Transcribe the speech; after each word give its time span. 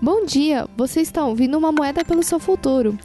Bom 0.00 0.24
dia, 0.24 0.68
você 0.76 1.00
está 1.00 1.26
ouvindo 1.26 1.58
uma 1.58 1.72
moeda 1.72 2.04
pelo 2.04 2.22
seu 2.22 2.38
futuro. 2.38 2.96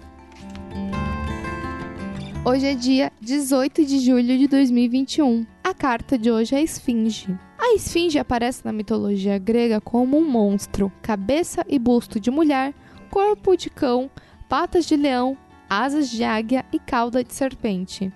Hoje 2.46 2.68
é 2.68 2.76
dia 2.76 3.12
18 3.20 3.84
de 3.84 3.98
julho 3.98 4.38
de 4.38 4.48
2021. 4.48 5.44
A 5.64 5.74
carta 5.74 6.20
de 6.20 6.30
hoje 6.30 6.54
é 6.54 6.60
a 6.60 6.62
Esfinge. 6.62 7.36
A 7.58 7.74
Esfinge 7.74 8.20
aparece 8.20 8.64
na 8.64 8.72
mitologia 8.72 9.40
grega 9.40 9.82
como 9.82 10.20
um 10.20 10.30
monstro, 10.30 10.92
cabeça 11.02 11.66
e 11.68 11.80
busto 11.80 12.20
de 12.20 12.30
mulher, 12.30 12.76
corpo 13.10 13.58
de 13.58 13.72
cão, 13.72 14.08
patas 14.48 14.86
de 14.86 14.96
leão, 14.96 15.36
asas 15.68 16.12
de 16.12 16.24
águia 16.24 16.64
e 16.72 16.78
cauda 16.78 17.24
de 17.24 17.34
serpente. 17.34 18.14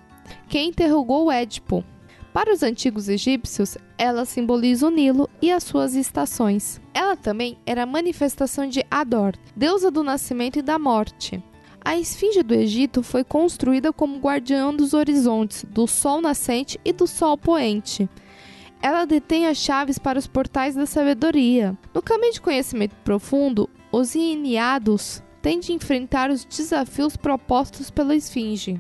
Quem 0.48 0.70
interrogou 0.70 1.32
Édipo? 1.32 1.84
Para 2.38 2.54
os 2.54 2.62
antigos 2.62 3.10
egípcios, 3.10 3.80
ela 3.98 4.24
simboliza 4.24 4.86
o 4.86 4.92
Nilo 4.92 5.28
e 5.42 5.52
as 5.52 5.64
suas 5.64 5.96
estações. 5.96 6.80
Ela 6.94 7.16
também 7.16 7.58
era 7.66 7.82
a 7.82 7.86
manifestação 7.88 8.70
de 8.70 8.86
Ador, 8.92 9.34
deusa 9.56 9.90
do 9.90 10.04
nascimento 10.04 10.60
e 10.60 10.62
da 10.62 10.78
morte. 10.78 11.44
A 11.84 11.98
esfinge 11.98 12.44
do 12.44 12.54
Egito 12.54 13.02
foi 13.02 13.24
construída 13.24 13.92
como 13.92 14.20
guardiã 14.20 14.72
dos 14.72 14.94
horizontes, 14.94 15.66
do 15.68 15.88
sol 15.88 16.22
nascente 16.22 16.80
e 16.86 16.94
do 16.94 17.08
sol 17.08 17.40
poente. 17.40 18.08
Ela 18.84 19.06
detém 19.06 19.48
as 19.48 19.58
chaves 19.58 19.98
para 19.98 20.20
os 20.20 20.28
portais 20.28 20.76
da 20.76 20.86
sabedoria. 20.86 21.76
No 21.92 22.04
caminho 22.04 22.34
de 22.34 22.42
conhecimento 22.42 22.96
profundo, 23.04 23.68
os 23.92 24.14
iniados 24.14 25.24
têm 25.42 25.60
de 25.60 25.74
enfrentar 25.74 26.30
os 26.30 26.46
desafios 26.46 27.18
propostos 27.18 27.90
pela 27.90 28.16
esfinge. 28.16 28.80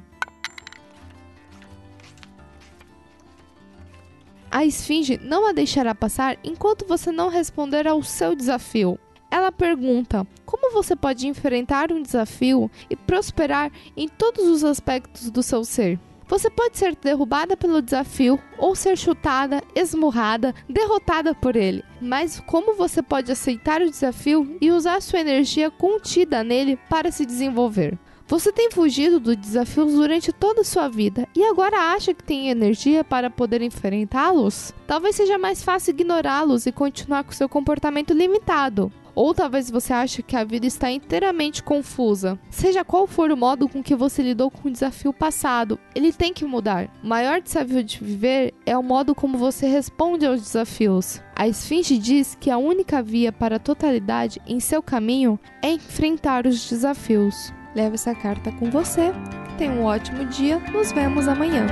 A 4.57 4.65
esfinge 4.65 5.19
não 5.21 5.47
a 5.47 5.51
deixará 5.51 5.93
passar 5.93 6.35
enquanto 6.43 6.87
você 6.87 7.11
não 7.11 7.29
responder 7.29 7.87
ao 7.87 8.01
seu 8.01 8.33
desafio. 8.33 8.97
Ela 9.29 9.51
pergunta: 9.51 10.25
como 10.47 10.73
você 10.73 10.95
pode 10.95 11.27
enfrentar 11.27 11.91
um 11.91 12.01
desafio 12.01 12.67
e 12.89 12.95
prosperar 12.95 13.71
em 13.95 14.07
todos 14.07 14.47
os 14.47 14.63
aspectos 14.63 15.29
do 15.29 15.43
seu 15.43 15.63
ser? 15.63 15.99
Você 16.27 16.49
pode 16.49 16.75
ser 16.75 16.95
derrubada 16.95 17.55
pelo 17.55 17.83
desafio 17.83 18.39
ou 18.57 18.75
ser 18.75 18.97
chutada, 18.97 19.61
esmurrada, 19.75 20.55
derrotada 20.67 21.35
por 21.35 21.55
ele. 21.55 21.83
Mas 22.01 22.39
como 22.39 22.73
você 22.73 23.03
pode 23.03 23.31
aceitar 23.31 23.83
o 23.83 23.91
desafio 23.91 24.57
e 24.59 24.71
usar 24.71 25.03
sua 25.03 25.19
energia 25.19 25.69
contida 25.69 26.43
nele 26.43 26.79
para 26.89 27.11
se 27.11 27.27
desenvolver? 27.27 27.95
Você 28.27 28.51
tem 28.51 28.69
fugido 28.69 29.21
dos 29.21 29.37
desafios 29.37 29.93
durante 29.93 30.33
toda 30.33 30.59
a 30.59 30.65
sua 30.65 30.89
vida 30.89 31.25
e 31.33 31.45
agora 31.45 31.93
acha 31.93 32.13
que 32.13 32.21
tem 32.21 32.49
energia 32.49 33.01
para 33.01 33.29
poder 33.29 33.61
enfrentá-los? 33.61 34.73
Talvez 34.85 35.15
seja 35.15 35.37
mais 35.37 35.63
fácil 35.63 35.91
ignorá-los 35.91 36.65
e 36.65 36.73
continuar 36.73 37.23
com 37.23 37.31
seu 37.31 37.47
comportamento 37.47 38.13
limitado. 38.13 38.91
Ou 39.15 39.33
talvez 39.33 39.71
você 39.71 39.93
ache 39.93 40.21
que 40.21 40.35
a 40.35 40.43
vida 40.43 40.67
está 40.67 40.91
inteiramente 40.91 41.63
confusa. 41.63 42.37
Seja 42.51 42.83
qual 42.83 43.07
for 43.07 43.31
o 43.31 43.37
modo 43.37 43.67
com 43.69 43.81
que 43.81 43.95
você 43.95 44.21
lidou 44.21 44.51
com 44.51 44.67
o 44.67 44.71
desafio 44.71 45.13
passado, 45.13 45.79
ele 45.95 46.11
tem 46.11 46.33
que 46.33 46.43
mudar. 46.43 46.89
O 47.01 47.07
maior 47.07 47.41
desafio 47.41 47.81
de 47.81 47.97
viver 48.03 48.53
é 48.65 48.77
o 48.77 48.83
modo 48.83 49.15
como 49.15 49.37
você 49.37 49.67
responde 49.67 50.25
aos 50.25 50.41
desafios. 50.41 51.21
A 51.33 51.47
Esfinge 51.47 51.97
diz 51.97 52.37
que 52.37 52.51
a 52.51 52.57
única 52.57 53.01
via 53.01 53.31
para 53.31 53.55
a 53.55 53.59
totalidade 53.59 54.41
em 54.45 54.59
seu 54.59 54.83
caminho 54.83 55.39
é 55.63 55.71
enfrentar 55.71 56.45
os 56.45 56.69
desafios. 56.69 57.53
Leve 57.77 57.93
essa 57.93 58.15
carta 58.15 58.51
com 58.53 58.71
você. 58.71 59.11
Tenha 59.55 59.71
um 59.71 59.83
ótimo 59.83 60.25
dia. 60.25 60.57
Nos 60.71 60.91
vemos 60.91 61.27
amanhã. 61.27 61.67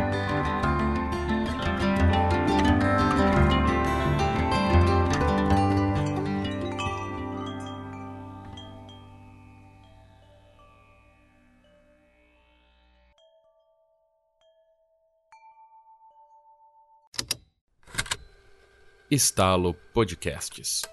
Estalo 19.10 19.74
Podcasts 19.92 20.84